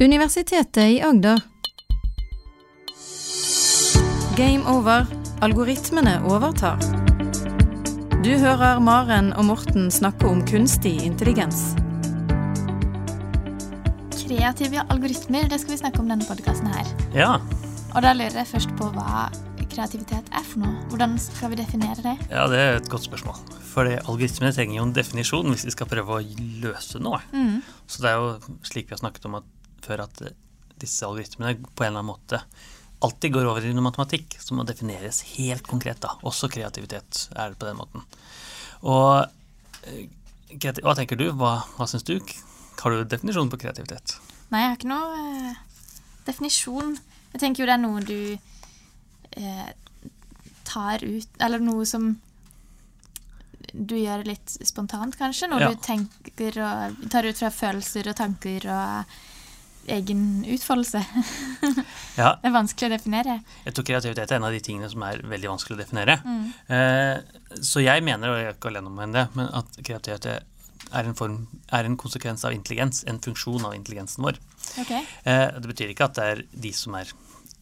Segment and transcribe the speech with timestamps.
[0.00, 1.40] Universitetet i Agder.
[4.36, 5.06] Game over.
[5.40, 6.78] Algoritmene overtar.
[8.24, 11.74] Du hører Maren og Morten snakke om kunstig intelligens.
[14.24, 16.88] Kreative algoritmer, det skal vi snakke om denne podkasten her.
[17.14, 17.34] Ja,
[17.94, 19.28] Og da lurer jeg først på hva
[19.70, 20.80] kreativitet er for noe.
[20.90, 22.14] Hvordan skal vi definere det?
[22.30, 23.36] ja, det er et godt spørsmål.
[23.74, 26.24] For algoritmene trenger jo en definisjon hvis de skal prøve å
[26.64, 27.20] løse noe.
[27.34, 27.60] Mm.
[27.86, 29.46] Så det er jo slik vi har snakket om at,
[29.84, 30.22] før, at
[30.80, 32.40] disse algoritmene på en eller annen måte
[33.04, 36.00] alltid går over i noe matematikk som må defineres helt konkret.
[36.00, 36.14] da.
[36.24, 38.04] Også kreativitet er det på den måten.
[38.82, 39.26] Og
[39.90, 40.06] eh,
[40.80, 41.26] hva tenker du?
[41.36, 42.16] Hva, hva syns du?
[42.80, 44.16] Har du definisjon på kreativitet?
[44.52, 45.62] Nei, jeg har ikke noe eh,
[46.26, 46.96] definisjon.
[47.34, 48.38] Jeg tenker jo det er noe du
[49.36, 49.70] eh,
[50.64, 52.12] tar ut Eller noe som
[53.74, 55.48] du gjør litt spontant, kanskje.
[55.50, 55.70] Noe Ja.
[55.72, 59.16] du tenker og tar ut fra følelser og tanker og
[59.88, 61.04] egen utfoldelse.
[62.14, 63.32] Ja, Det er vanskelig å definere.
[63.64, 66.14] Jeg tror kreativitet er en av de tingene som er veldig vanskelig å definere.
[66.22, 66.44] Mm.
[66.76, 71.08] Eh, så jeg mener, og jeg er ikke alene om det, men at kreativitet er
[71.08, 71.40] en, form,
[71.74, 74.38] er en konsekvens av intelligens, en funksjon av intelligensen vår.
[74.84, 75.02] Okay.
[75.26, 77.10] Eh, det betyr ikke at det er de som er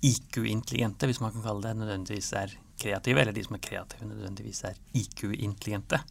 [0.05, 2.53] IQ-intelligente, hvis man kan kalle det, nødvendigvis er
[2.83, 6.03] kreative, eller de som er kreative nødvendigvis er IQ-intelligente.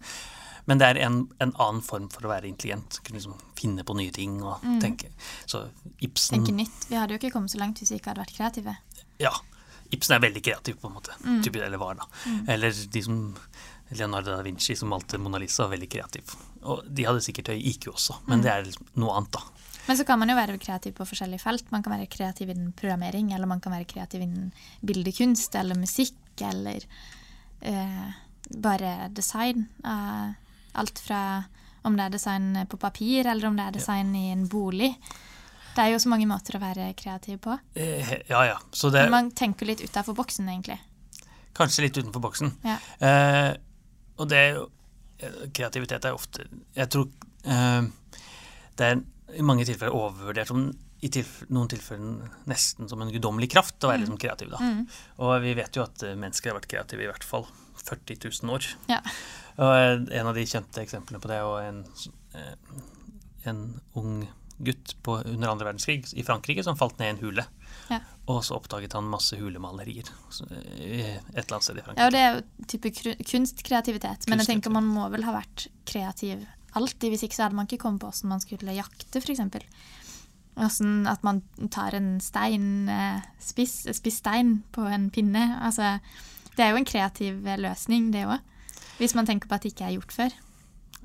[0.69, 2.99] Men det er en, en annen form for å være intelligent.
[3.05, 5.11] Kunne liksom finne på nye ting og tenke.
[5.49, 5.67] Så
[5.99, 6.87] Ibsen Tenke nytt.
[6.89, 8.75] Vi hadde jo ikke kommet så langt hvis vi ikke hadde vært kreative.
[9.21, 9.33] Ja.
[9.91, 11.15] Ibsen er veldig kreativ, på en måte.
[11.43, 12.07] Typisk, eller var, da.
[12.53, 13.17] Eller de som
[13.91, 16.35] Leonardo da Vinci, som malte Mona Lisa, var veldig kreativ.
[16.61, 19.61] Og de hadde sikkert høy IQ også, men det er liksom noe annet, da.
[19.87, 21.71] Men så kan man jo være kreativ på forskjellige felt.
[21.73, 24.51] Man kan være kreativ innen programmering, eller man kan være kreativ innen
[24.85, 26.85] bildekunst eller musikk, eller
[27.65, 28.11] uh,
[28.61, 29.65] bare design.
[29.85, 30.31] Eh,
[30.73, 31.21] alt fra
[31.83, 34.91] om det er design på papir, eller om det er design i en bolig.
[35.75, 37.55] Det er jo så mange måter å være kreativ på.
[37.73, 38.57] Eh, ja, ja.
[38.75, 40.77] Så det man tenker litt utafor boksen, egentlig.
[41.57, 42.51] kanskje litt utenfor boksen.
[42.67, 42.77] Ja.
[42.99, 43.55] Eh,
[44.19, 44.67] og det er jo
[45.19, 46.43] eh, Kreativitet er ofte
[46.75, 47.07] Jeg tror
[47.47, 47.81] eh,
[48.77, 49.01] det er
[49.39, 50.67] i mange tilfeller overvurdert som
[51.01, 54.51] i tilf noen tilfeller nesten som en guddommelig kraft å være liksom kreativ.
[54.53, 54.59] da.
[55.23, 57.47] Og vi vet jo at eh, mennesker har vært kreative i hvert fall
[57.87, 58.67] 40 000 år.
[58.91, 59.01] Ja.
[59.61, 61.81] Og eh, en av de kjente eksemplene på det er en,
[62.37, 62.85] eh,
[63.49, 63.65] en
[63.99, 64.21] ung
[64.61, 67.45] gutt på, under andre verdenskrig i Frankrike som falt ned i en hule.
[67.89, 67.99] Ja.
[68.29, 72.01] Og så oppdaget han masse hulemalerier eh, et eller annet sted i Frankrike.
[72.01, 72.93] Ja, og det er jo type
[73.31, 74.27] kunstkreativitet.
[74.29, 76.45] Men jeg tenker man må vel ha vært kreativ
[76.77, 77.09] alltid.
[77.11, 79.41] Hvis ikke så hadde man ikke kommet på hvordan man skulle jakte, f.eks.
[80.61, 81.39] Åssen at man
[81.71, 82.85] tar en stein,
[83.41, 85.45] spiss, spiss stein på en pinne.
[85.63, 85.95] Altså,
[86.57, 88.39] det er jo en kreativ eh, løsning, det òg.
[88.99, 90.39] Hvis man tenker på at det ikke er gjort før.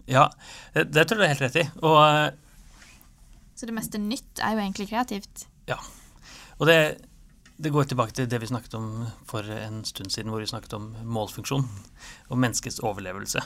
[0.07, 0.29] Ja,
[0.75, 1.67] det, det tror jeg du er helt rett i.
[1.83, 5.47] Og, eh, Så det meste nytt er jo egentlig kreativt.
[5.67, 5.79] ja.
[6.59, 6.77] og det,
[7.57, 10.75] det går tilbake til det vi snakket om for en stund siden, hvor vi snakket
[10.77, 11.65] om målfunksjon
[12.29, 13.41] og menneskets overlevelse.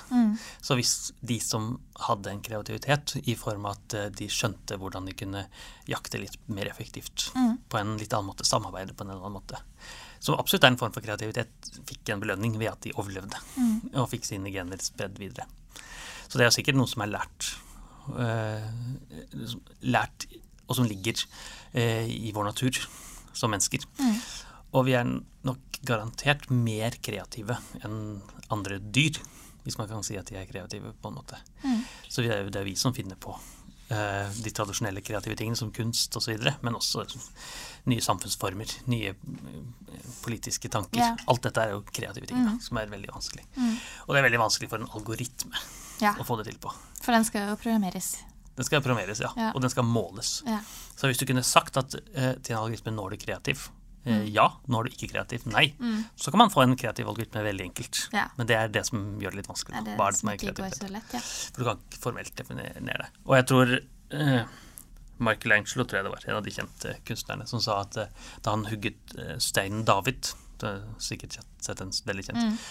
[0.61, 1.77] Så hvis de som
[2.09, 5.45] hadde en kreativitet i form av at eh, de skjønte hvordan de kunne
[5.87, 9.63] jakte litt mer effektivt på en litt annen måte, samarbeide på en annen måte,
[10.21, 13.41] som absolutt er en form for kreativitet, fikk en belønning ved at de overlevde
[13.95, 15.49] og fikk sine gener spredd videre.
[16.29, 17.55] Så det er sikkert noe som er lært,
[18.11, 18.65] Uh,
[19.87, 20.25] lært
[20.65, 21.21] og som ligger
[21.77, 22.79] uh, i vår natur
[23.37, 23.85] som mennesker.
[24.73, 25.07] Og vi er
[25.47, 28.19] nok garantert mer kreative enn
[28.51, 29.21] andre dyr,
[29.63, 31.39] hvis man kan si at de er kreative på en måte.
[32.09, 33.37] Så det er jo det vi som finner på
[33.91, 37.03] de tradisjonelle kreative tingene som kunst osv., men også
[37.89, 41.01] nye samfunnsformer, nye eh, politiske tanker.
[41.01, 41.19] Yeah.
[41.31, 43.47] Alt dette er jo kreative ting da, som er veldig vanskelig.
[44.07, 45.63] Og det er veldig vanskelig for en algoritme
[46.01, 46.73] Ja, å få det til på.
[47.01, 48.15] For den skal jo programmeres.
[48.57, 49.31] Den skal programmeres, ja.
[49.39, 49.51] Ja.
[49.55, 50.41] Og den skal måles.
[50.49, 50.61] Ja.
[50.99, 53.80] Så hvis du kunne sagt at eh, til en algoritme nå er du kreativ, eh,
[54.05, 55.75] ja, nå er du ikke kreativ, nei,
[56.17, 57.99] så kan man få en kreativ algoritme veldig enkelt.
[58.17, 58.29] Ja.
[58.39, 59.77] Men det er det som gjør det litt vanskelig.
[59.77, 60.39] Er det Hva er det som er
[60.79, 61.21] så lett, ja.
[61.21, 63.09] For du kan ikke formelt definere det.
[63.27, 64.45] Og jeg tror eh,
[65.21, 68.15] Michelangelo, tror jeg det var, en av de kjente kunstnerne, som sa at eh,
[68.47, 72.65] da han hugget eh, steinen David Du har sikkert sett- en veldig kjent.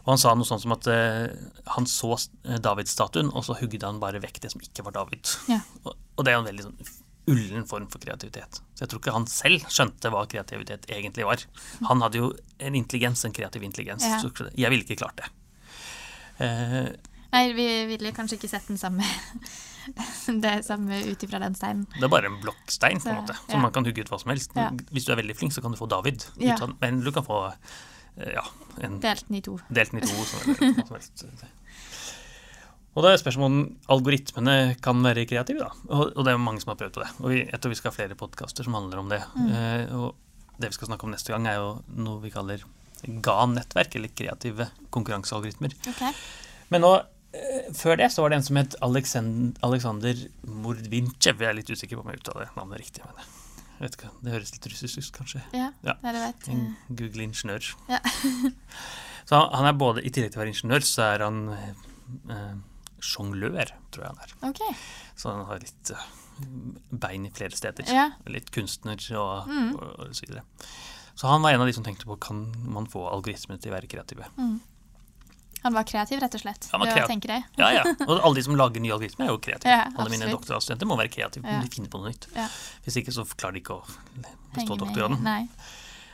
[0.00, 1.28] Og han sa noe sånt som at eh,
[1.76, 5.28] han så eh, David-statuen, og så hugget han bare vekk det som ikke var David.
[5.52, 5.60] Ja.
[5.84, 6.80] Og, og det er jo en veldig sånn
[7.26, 8.60] ullen form for kreativitet.
[8.74, 11.44] Så jeg tror ikke han selv skjønte hva kreativitet egentlig var.
[11.88, 14.06] Han hadde jo en intelligens, en kreativ intelligens.
[14.06, 14.20] Ja.
[14.22, 15.30] Så jeg ville ikke klart det.
[16.40, 16.88] Uh,
[17.30, 19.04] Nei, vi ville kanskje ikke sett den samme
[20.44, 21.86] det samme ut ifra den steinen.
[21.94, 23.60] Det er bare en blokkstein, på en måte, måte, ja.
[23.62, 24.56] man kan hugge ut hva som helst.
[24.58, 24.70] Ja.
[24.90, 26.26] Hvis du er veldig flink, så kan du få David.
[26.42, 26.58] Ja.
[26.58, 28.44] Ut men du kan få eh, ja,
[28.82, 29.56] en Delt den i to.
[29.68, 31.24] delt den i to, som, eller som helst.
[32.96, 35.70] Og da er spørsmålet om algoritmene kan være kreative, da.
[35.94, 37.10] Og, og det er mange som har prøvd på det.
[37.22, 39.20] Og vi, jeg tror vi skal ha flere podkaster som handler om det.
[39.36, 39.48] Mm.
[39.54, 41.68] Eh, og det vi skal snakke om neste gang, er jo
[42.02, 42.64] noe vi kaller
[43.06, 45.72] GAN-nettverk, eller kreative konkurransealgoritmer.
[45.92, 46.10] Okay.
[46.74, 46.90] Men nå,
[47.32, 51.40] eh, før det så var det en som het Alexander, Alexander Mordvintsjev.
[51.46, 53.04] Jeg er litt usikker på om jeg uttaler navnet riktig.
[53.06, 53.22] men
[53.80, 55.40] jeg vet ikke, Det høres litt russisk ut, kanskje.
[55.56, 55.94] Ja, Ja.
[56.02, 56.48] det du vet.
[56.52, 57.70] En Google-ingeniør.
[57.88, 58.00] Ja.
[59.30, 62.54] så han- han er både, i tillegg til å være ingeniør, så er han eh,
[63.00, 64.34] sjonglør, tror jeg han er.
[64.50, 64.74] Okay.
[65.16, 66.06] Så han har litt eh,
[66.90, 67.88] bein i flere steder.
[67.92, 68.08] Ja.
[68.30, 69.74] Litt kunstner og, Mm.
[69.76, 70.42] og, og så videre.
[71.14, 73.76] Så han var en av de som tenkte på kan man få algoritmene til å
[73.76, 74.24] være kreative.
[75.62, 76.68] Han var kreativ, rett og slett.
[76.72, 77.20] Han var kreativ.
[77.28, 77.42] det.
[77.60, 77.82] Ja, ja.
[78.06, 79.68] Og alle de som lager nye algoritmer, er jo kreative.
[79.74, 80.38] Ja, alle mine absolutt.
[80.38, 81.44] doktorgradsstudenter må være kreative.
[81.44, 81.60] Ja.
[81.60, 82.24] De finner på noe nytt.
[82.32, 82.46] Ja.
[82.86, 83.84] Hvis ikke så klarer de ikke å
[84.56, 85.20] bestå doktorgraden.
[85.26, 85.42] Nei.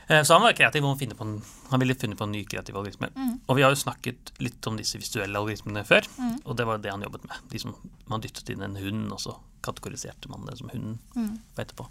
[0.09, 3.09] Eh, Så han var kreativ og en, han ville funnet på en ny kreativ algoritme.
[3.15, 3.39] Mm.
[3.47, 6.41] Og vi har jo snakket litt om disse visuelle algoritmene før, Mm.
[6.45, 7.37] og det var det han jobbet med.
[7.51, 7.75] De som
[8.07, 11.39] Man dyttet inn en hund, og så kategoriserte man det som hunden Mm.
[11.57, 11.87] etterpå.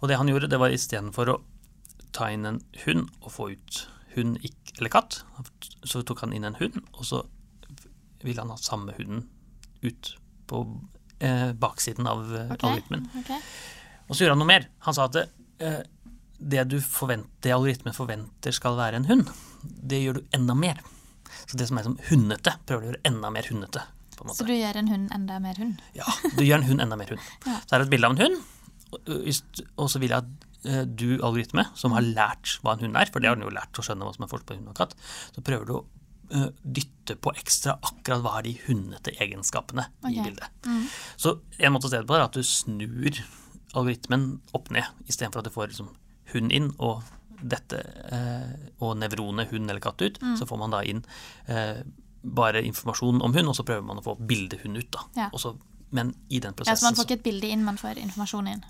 [0.00, 1.40] Og det han gjorde, det var istedenfor å
[2.12, 4.38] ta inn en hund og få ut hund
[4.78, 5.22] eller katt,
[5.84, 7.26] så tok han inn en hund, og så
[8.22, 9.28] ville han ha samme hunden
[9.82, 10.14] ut
[10.46, 10.80] på
[11.20, 12.64] eh, baksiden av eh, Ok.
[12.64, 13.10] algoritmen.
[13.18, 13.38] Okay.
[14.08, 14.66] Og så gjorde han noe mer.
[14.80, 15.16] Han sa at
[15.60, 15.82] eh,
[16.38, 19.28] det du forventer, det algoritmen forventer skal være en hund,
[19.62, 20.80] det gjør du enda mer.
[21.46, 23.84] Så det som er som hundete, prøver du å gjøre enda mer hundete.
[24.14, 24.38] På en måte.
[24.38, 25.80] Så du gjør en hund enda mer hund?
[25.96, 27.30] Ja, du gjør en hund enda mer hund.
[27.48, 27.58] Ja.
[27.64, 28.42] Så er det et bilde av en hund,
[28.94, 33.10] og, så vil jeg at eh, du, algoritme, som har lært hva en hund er,
[33.12, 34.78] for det har den jo lært å skjønne hva som er forskjell på hund og
[34.78, 34.94] katt,
[35.34, 35.80] så prøver du å
[36.38, 36.46] eh,
[36.78, 40.46] dytte på ekstra akkurat hva er de hundete egenskapene i bildet.
[40.68, 40.86] Mm.
[41.20, 43.24] Så en måte å se det på er at du snur
[43.74, 45.90] algoritmen opp ned, istedenfor at du får liksom
[46.32, 47.02] hund inn og
[47.44, 47.76] dette
[48.14, 50.18] eh, og nevronet hund eller katt ut.
[50.22, 50.36] Mm.
[50.40, 51.02] Så får man da inn
[51.46, 51.82] eh,
[52.24, 54.90] bare informasjon om hund, og så prøver man å få bildet hund ut.
[54.94, 55.02] da.
[55.18, 55.26] Ja.
[55.32, 55.56] Og så,
[55.90, 58.48] men i den Ja, prosessen så man får ikke et bilde inn, man får informasjon
[58.48, 58.64] inn.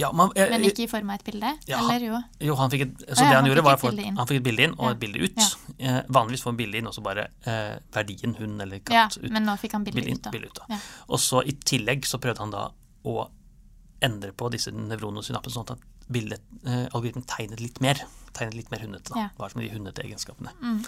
[0.00, 1.52] ja, man, eh, Men ikke i form av et bilde?
[1.68, 2.18] ja, Eller jo?
[2.40, 4.16] Jo, han et, så ja, det han han gjorde var inn.
[4.16, 4.90] han fikk et bilde inn og Ja.
[4.90, 5.40] et bilde ut.
[5.78, 9.18] Eh, vanligvis får man bilde inn og så bare eh, verdien hund eller Ja, katt
[9.22, 9.30] ut.
[9.30, 10.64] men nå fikk han bilde ut, ut da.
[10.68, 10.78] Ja.
[11.08, 12.70] Og så i tillegg så prøvde han da
[13.04, 13.28] å
[14.02, 15.78] endre på disse nevronene og synapsene, sånn at
[16.12, 18.00] bildet, eh, algoritmen tegnet litt mer.
[18.36, 19.10] Tegnet litt mer hundete.
[19.14, 19.20] da.
[19.24, 19.28] Ja.
[19.38, 20.52] Hva som er de hundete egenskapene.
[20.62, 20.84] Mm.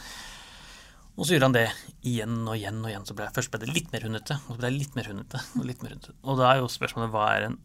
[1.18, 1.66] Og så gjorde han det
[2.08, 3.04] igjen og igjen og igjen.
[3.08, 5.42] Så ble, først ble det litt mer hundete, og så ble det litt mer hundete.
[5.58, 6.14] Og litt mer hundete.
[6.24, 7.58] Og da er jo spørsmålet hva er en,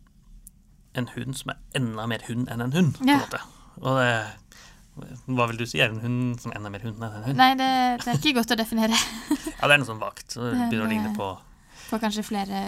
[1.00, 2.98] en hund som er enda mer hund enn en hund?
[2.98, 3.22] på en Ja.
[3.24, 3.40] måte.
[3.78, 5.80] Og det, hva vil du si?
[5.80, 7.38] Er det en hund som er enda mer hund enn en hund?
[7.38, 7.70] Nei, det,
[8.04, 8.98] det er ikke godt å definere.
[9.62, 10.28] Ja, det er noe sånn vagt.
[10.34, 11.30] Så Det- begynner å ligne på
[11.88, 12.62] Får kanskje flere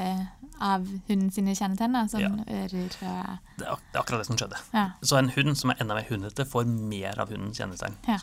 [0.64, 2.30] av hunden sine kjennetegn, som Ja.
[2.30, 4.60] ører og det er, ak det er akkurat det som skjedde.
[4.74, 4.86] Ja.
[5.04, 7.96] Så en hund som er enda mer hundete, får mer av hundens kjennetegn.
[8.08, 8.18] Ja.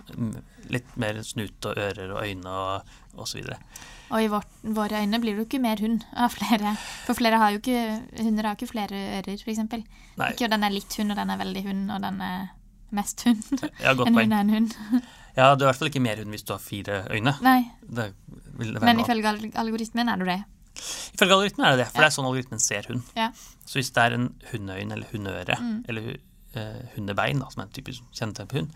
[0.73, 2.83] Litt mer snut og ører og øyne og,
[3.17, 3.59] og så videre.
[4.11, 6.77] Og i vårt, våre øyne blir det jo ikke mer hund av flere.
[7.07, 9.59] For flere har jo ikke, hunder har ikke flere ører, f.eks.
[9.59, 12.49] Ikke jo den er litt hund, og den er veldig hund, og den er
[12.97, 13.43] mest hund.
[13.85, 14.21] ja, En poeng.
[14.21, 14.77] hund er en hund.
[15.37, 17.35] Ja, du er i hvert fall ikke mer hund hvis du har fire øyne.
[17.45, 18.13] Nei, Det
[18.57, 20.39] det men ifølge algoritmen er du det.
[20.77, 23.03] Ifølge algoritmen er det det, for det er sånn algoritmen ser hund.
[23.17, 23.31] Ja.
[23.67, 25.85] Så hvis det er en hundeøyne eller hundeøre Mm.
[25.89, 26.17] eller
[26.57, 28.71] eh, hundebein, da, som er en typisk kjennetegn på hund,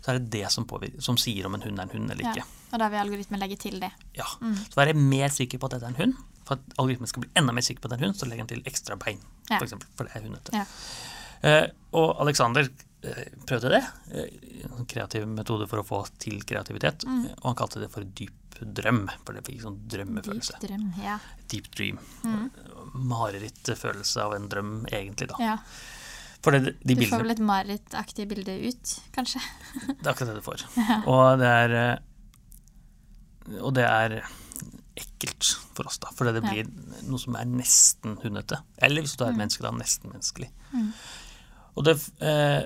[0.00, 2.24] så er det det som, påvirker, som sier om en hund er en hund eller
[2.24, 2.32] Ja.
[2.32, 2.44] ikke.
[2.72, 3.90] Og da vil algoritmen legge til det.
[4.16, 4.24] Ja.
[4.40, 4.56] Mm.
[4.56, 6.14] Så være mer sikker på at dette er en hund.
[6.46, 8.26] For at algoritmen skal bli enda mer sikker på at det er en hund, så
[8.26, 9.20] legger den til ekstra bein,
[9.50, 9.58] Ja.
[9.58, 10.50] for eksempel, for det er hundete.
[10.52, 10.64] Ja.
[11.42, 13.82] Uh, og Alexander uh, prøvde det.
[14.12, 17.04] Uh, En kreativ metode for å få til kreativitet.
[17.06, 17.30] Mm.
[17.38, 18.32] Og han kalte det for dyp
[18.64, 20.58] drøm, for det fikk sånn drømmefølelse.
[20.60, 21.18] Deep drøm, ja.
[21.52, 21.98] Deep dream.
[22.24, 22.50] Mm.
[23.10, 25.40] Marerittfølelse av en drøm, egentlig, da.
[25.40, 25.56] ja.
[26.40, 29.42] Det, de Du får vel et marerittaktig bilde ut, kanskje.
[29.90, 30.62] Det er akkurat det du får.
[31.12, 34.14] Og det er eh, Og det er
[35.00, 35.44] ekkelt
[35.76, 36.08] for oss, da.
[36.16, 36.48] For det Ja.
[36.48, 36.70] blir
[37.10, 38.62] noe som er nesten hundete.
[38.80, 39.42] Eller hvis du er Mm.
[39.42, 40.48] menneske, da nesten menneskelig.
[40.72, 40.88] Mm.
[41.76, 42.62] Og det, eh,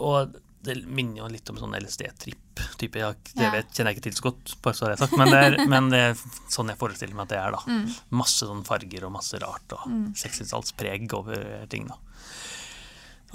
[0.00, 2.98] og det minner jo litt om sånn LSD-tripp-type.
[2.98, 3.50] Det Ja.
[3.54, 5.16] vet, kjenner jeg ikke til så godt, bare så har jeg sagt.
[5.16, 6.14] Men, det er, men det er
[6.50, 7.60] sånn jeg forestiller meg at det er, da.
[7.66, 7.94] Mm.
[8.18, 10.08] Masse sånn farger og masse rart og Mm.
[10.18, 11.96] 60-tallspreg over ting, da.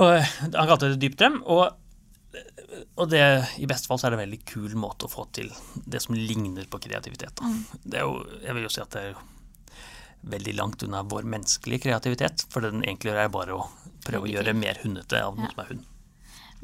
[0.04, 1.76] Og eh, han kalte det dyp drøm, og,
[2.98, 3.22] og det,
[3.62, 5.52] i beste fall så er det en veldig kul måte å få til
[5.86, 7.36] det som ligner på kreativitet.
[7.40, 7.46] Da.
[7.46, 7.64] Mm.
[7.86, 9.22] Det er jo, jeg vil jo si at det er jo
[10.34, 13.66] veldig langt unna vår menneskelige kreativitet, for det den egentlig gjør er bare å
[14.06, 15.52] prøve å gjøre mer hundete av noe Ja.
[15.56, 15.86] som er hund.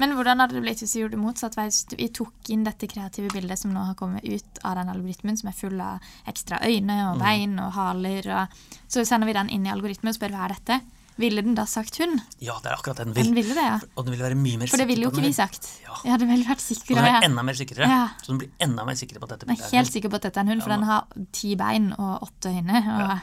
[0.00, 1.66] Men hvordan hadde det blitt hvis vi gjorde det motsatt vei?
[1.98, 5.50] Vi tok inn dette kreative bildet som nå har kommet ut av den algoritmen, som
[5.52, 7.24] er full av ekstra øyne og Mm.
[7.26, 8.48] bein og haler, og
[8.88, 10.80] så sender vi den inn i algoritmen og spør hva er dette?
[11.20, 12.20] ville den da sagt hund?
[12.40, 13.26] Ja, det er akkurat det den vil.
[13.30, 13.78] Den ville det, ja.
[13.94, 14.72] Og den ville være mye mer sikker.
[14.72, 15.68] For det ville jo ikke vi sagt.
[15.84, 15.96] Ja.
[16.04, 17.90] Jeg hadde vel vært Og den er enda mer sikrere.
[17.90, 18.08] Ja.
[18.22, 20.22] Så den blir enda mer sikker på at dette Den er helt sikker på at
[20.28, 23.20] dette er en hund, for Ja, den har ti bein og åtte øyne og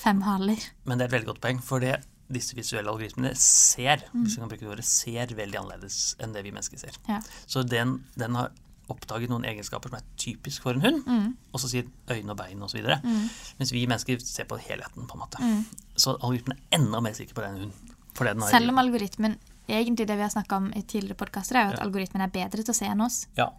[0.00, 0.58] fem haler.
[0.84, 1.96] Men det er et veldig godt poeng, for det
[2.30, 4.22] disse visuelle algoritmene ser Mm.
[4.24, 6.92] hvis vi kan bruke det ordet, ser veldig annerledes enn det vi mennesker ser.
[7.08, 7.20] Ja.
[7.46, 8.50] Så den, den har
[8.90, 11.36] oppdaget noen egenskaper som er typisk for en hund, Mm.
[11.54, 12.82] og så sier øyne og bein osv.
[13.58, 15.06] Mens vi mennesker ser på helheten.
[15.06, 15.38] på en måte.
[15.40, 15.64] Mm.
[15.96, 17.72] Så algoritmen er enda mer sikker på den
[18.40, 19.36] har- Selv om algoritmen
[19.68, 21.84] egentlig det vi har snakka om i tidligere podkaster, er jo at Ja.
[21.84, 23.26] algoritmen er bedre til å se enn oss.
[23.36, 23.50] Ja,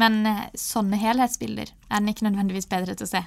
[0.00, 3.20] Men eh, sånne helhetsbilder er den ikke nødvendigvis bedre til å se.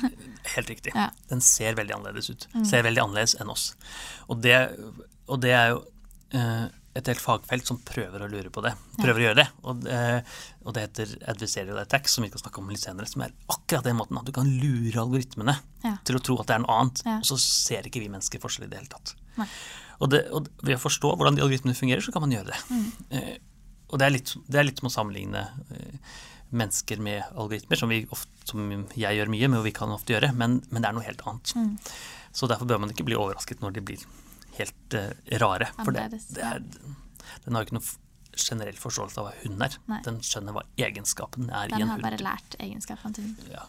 [0.56, 0.92] Helt riktig.
[0.96, 1.08] Ja.
[1.30, 2.48] Den ser veldig annerledes ut.
[2.68, 3.70] Ser veldig annerledes enn oss.
[4.28, 4.58] Og det,
[5.30, 5.80] og det er jo
[6.36, 8.72] eh, et helt fagfelt som prøver å lure på det.
[8.98, 9.46] Prøver å gjøre det.
[9.62, 9.98] Og, det.
[10.66, 13.06] og det heter adversarial attack, som vi skal snakke om litt senere.
[13.08, 15.54] Som er akkurat den måten at du kan lure algoritmene
[15.86, 15.94] Ja.
[16.04, 17.04] til å tro at det er noe annet.
[17.06, 17.20] Ja.
[17.22, 19.14] Og så ser ikke vi mennesker forskjell i det hele tatt.
[19.38, 19.46] Nei.
[20.00, 22.60] Og, det, og ved å forstå hvordan de algoritmene fungerer, så kan man gjøre det.
[22.74, 23.30] Mm.
[23.90, 25.40] Og det er, litt, det er litt som å sammenligne
[25.74, 26.18] eh,
[26.50, 30.14] mennesker med algoritmer, som, vi ofte, som jeg gjør mye med, og vi kan ofte
[30.16, 31.52] gjøre, men, men det er noe helt annet.
[31.58, 31.72] Mm.
[32.34, 34.02] Så derfor bør man ikke bli overrasket når de blir
[34.58, 35.10] helt uh,
[35.42, 35.70] rare.
[35.80, 36.62] For det, det er,
[37.44, 37.98] den har jo ikke noe f-
[38.40, 39.74] generell forståelse av hva hund er.
[39.90, 39.98] Nei.
[40.06, 41.80] Den skjønner hva egenskapen er i en hund.
[41.82, 43.50] Den har bare lært egenskapene til den.
[43.56, 43.64] Ja.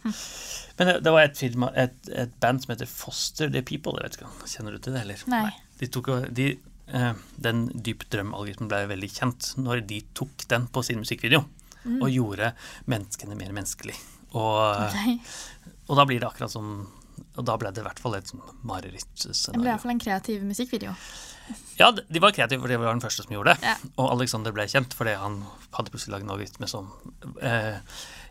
[0.78, 3.98] Men det, det var et, film, et, et band som heter Foster the People.
[3.98, 5.26] Jeg vet ikke, Kjenner du til det, eller?
[5.34, 5.48] Nei.
[5.82, 6.48] De tok, de,
[6.92, 11.46] den Dyp drøm-algoritmen ble veldig kjent når de tok den på sin musikkvideo
[11.82, 11.96] Mm.
[12.04, 12.52] og gjorde
[12.86, 13.96] menneskene mer menneskelig.
[14.38, 14.94] Og,
[15.90, 16.68] og da blir det akkurat som
[17.36, 20.00] Og da ble det i hvert fall et sånn Det ble i hvert fall en
[20.04, 20.94] kreativ musikkvideo.
[21.80, 23.66] Ja, de de var kreative, for det var den første som gjorde det.
[23.66, 23.76] Ja.
[23.98, 25.42] Og Alexander ble kjent fordi han
[25.74, 26.92] hadde plutselig laget en algoritme som
[27.42, 27.82] eh,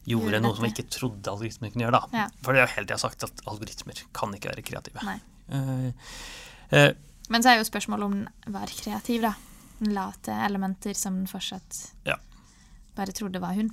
[0.06, 1.98] gjorde Gjorde noe som vi ikke trodde algoritmer kunne gjøre.
[1.98, 2.22] da.
[2.22, 2.28] Ja.
[2.44, 5.02] For det er jo helt jeg har sagt at algoritmer kan ikke være kreative.
[5.10, 5.18] Nei.
[5.50, 5.92] Eh,
[6.70, 6.92] eh,
[7.30, 9.34] Men så er jo spørsmålet om den var kreativ, da.
[9.80, 12.16] Den la til elementer som den fortsatt Ja.
[12.96, 13.70] bare trodde var hun.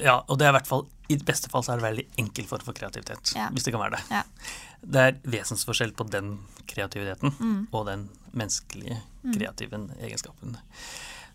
[0.00, 2.46] ja, og det er i hvert fall i beste fall så er det veldig enkel
[2.50, 3.30] form for kreativitet.
[3.36, 3.48] Ja.
[3.54, 4.02] Hvis det kan være det.
[4.10, 4.22] Ja.
[4.82, 7.68] Det er vesensforskjell på den kreativiteten Mm.
[7.72, 8.98] og den menneskelige
[9.32, 10.56] kreative egenskapen.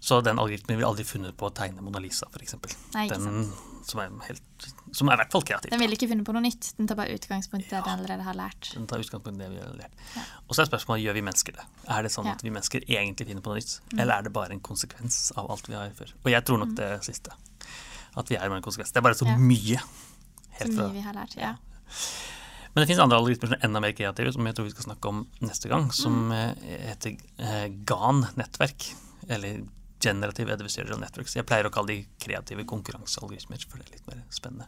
[0.02, 2.56] Så den algoritmen ville aldri funnet på å tegne Mona Lisa, f.eks.
[2.94, 3.52] Den
[3.86, 4.66] som er, helt,
[4.98, 5.70] som er i hvert fall kreativ.
[5.74, 6.72] Den ville ikke funnet på noe nytt.
[6.78, 7.82] Den tar bare utgangspunkt i det Ja.
[7.86, 8.72] den allerede har lært.
[8.74, 9.94] Den tar utgangspunkt i det vi har lært.
[10.16, 10.24] Ja.
[10.50, 11.66] Og så er spørsmålet gjør vi mennesker det.
[11.88, 12.32] Er det sånn Ja.
[12.34, 14.00] at vi mennesker egentlig finner på noe nytt, Mm.
[14.02, 16.14] eller er det bare en konsekvens av alt vi har før?
[16.26, 17.30] Og jeg tror nok det siste.
[18.18, 18.92] At vi er bare en konsekvens.
[18.92, 19.82] Det er bare så mye.
[20.60, 21.36] Helt så mye vi har lært.
[21.38, 21.56] Ja.
[22.74, 24.94] Men det finnes andre algoritmer som er enda mer kreative, som jeg tror vi skal
[24.96, 26.32] snakke om neste gang, som Mm.
[26.34, 28.94] eh, heter eh, GAN-nettverk.
[29.30, 29.62] Eller
[30.02, 31.36] Generative Adversarial Networks.
[31.38, 34.68] Jeg pleier å kalle de kreative konkurransealgoritmer, for det er litt mer spennende.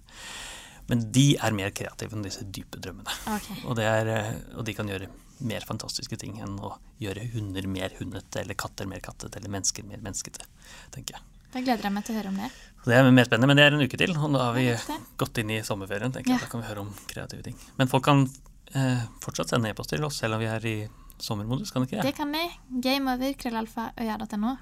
[0.90, 3.14] Men de er mer kreative enn disse dype drømmene.
[3.38, 3.62] Okay.
[3.66, 5.08] Og, det er, eh, og de kan gjøre
[5.48, 9.84] mer fantastiske ting enn å gjøre hunder mer hundete, eller katter mer kattete, eller mennesker
[9.88, 10.46] mer menneskete,
[10.92, 11.24] tenker jeg.
[11.54, 12.50] Da gleder jeg meg til å høre om det.
[12.84, 14.78] Det er mer spennende, men det er en uke til, og da har vi Ja,
[15.22, 16.12] gått inn i sommerferien.
[16.12, 16.38] tenker Ja.
[16.38, 16.48] jeg.
[16.48, 17.56] Da kan vi høre om kreative ting.
[17.78, 18.28] Men folk kan
[18.76, 22.02] eh, fortsatt sende e-post til oss, selv om vi er i sommermodus, kan de ikke
[22.02, 22.12] det?
[22.12, 22.44] Det kan vi.
[22.82, 24.58] Gameover, krøllalfa, øya.no.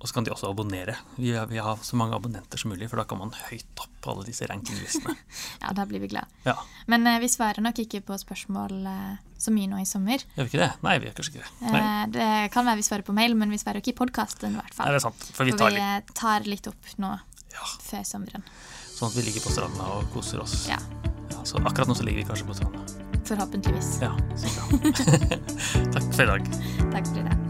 [0.00, 0.94] Og så kan de også abonnere.
[1.20, 4.10] Vi vi har så mange abonnenter som mulig, for da kan man høyt opp på
[4.14, 5.12] alle disse rankinglistene.
[5.62, 6.24] Ja, da blir vi glad.
[6.46, 6.54] Ja,
[6.88, 10.24] Men eh, vi svarer nok ikke på spørsmål eh, så mye nå i sommer.
[10.36, 10.70] Gjør vi ikke det?
[10.86, 11.82] Nei, vi gjør kanskje ikke det.
[11.82, 14.60] Eh, det kan være vi svarer på mail, men vi svarer ikke i podkasten i
[14.62, 14.88] hvert fall.
[14.88, 15.28] Nei det er sant.
[15.36, 17.12] For vi For tar vi litt eh, tar litt opp nå
[17.52, 18.44] ja, før sommeren.
[18.96, 20.64] sånn at vi ligger på stranda og koser oss.
[20.72, 20.80] Ja,
[21.30, 22.80] Ja, så akkurat nå så ligger vi kanskje på stranda.
[23.28, 23.92] forhåpentligvis.
[24.02, 24.64] Ja, så bra.
[25.94, 26.50] Takk for i dag.
[26.90, 27.49] Takk for i dag.